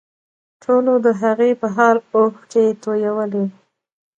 ټولو 0.63 0.93
د 1.05 1.07
هغې 1.21 1.51
په 1.61 1.67
حال 1.75 1.97
اوښکې 2.15 2.65
تویولې 2.83 3.45